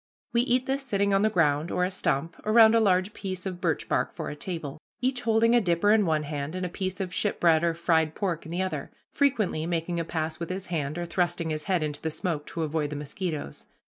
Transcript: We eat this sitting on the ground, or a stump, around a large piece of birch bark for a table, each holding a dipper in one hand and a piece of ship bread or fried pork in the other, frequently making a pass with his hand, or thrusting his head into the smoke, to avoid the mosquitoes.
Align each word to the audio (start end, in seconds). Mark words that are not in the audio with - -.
We 0.33 0.41
eat 0.41 0.65
this 0.65 0.81
sitting 0.81 1.13
on 1.13 1.21
the 1.21 1.29
ground, 1.29 1.69
or 1.69 1.85
a 1.85 1.91
stump, 1.91 2.41
around 2.43 2.73
a 2.73 2.79
large 2.79 3.13
piece 3.13 3.45
of 3.45 3.61
birch 3.61 3.87
bark 3.87 4.15
for 4.15 4.29
a 4.31 4.35
table, 4.35 4.79
each 4.99 5.21
holding 5.21 5.53
a 5.53 5.61
dipper 5.61 5.91
in 5.91 6.07
one 6.07 6.23
hand 6.23 6.55
and 6.55 6.65
a 6.65 6.69
piece 6.69 6.99
of 6.99 7.13
ship 7.13 7.39
bread 7.39 7.63
or 7.63 7.75
fried 7.75 8.15
pork 8.15 8.43
in 8.43 8.49
the 8.51 8.63
other, 8.63 8.89
frequently 9.13 9.67
making 9.67 9.99
a 9.99 10.03
pass 10.03 10.39
with 10.39 10.49
his 10.49 10.65
hand, 10.73 10.97
or 10.97 11.05
thrusting 11.05 11.51
his 11.51 11.65
head 11.65 11.83
into 11.83 12.01
the 12.01 12.09
smoke, 12.09 12.47
to 12.47 12.63
avoid 12.63 12.89
the 12.89 12.95
mosquitoes. 12.95 13.67